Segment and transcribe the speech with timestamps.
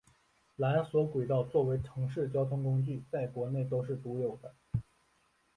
[0.57, 4.55] 缆索轨道作为城市交通工具在国内都是独有的。